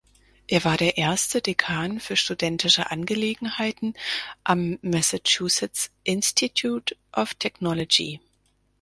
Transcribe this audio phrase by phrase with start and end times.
[0.47, 3.93] Er war der erste Dekan für studentische Angelegenheiten
[4.43, 8.19] am Massachusetts Institute of Technology.